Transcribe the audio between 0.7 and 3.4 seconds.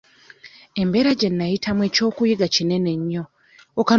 Embeera gye nnayitamu eky'okuyiga kinene nnyo.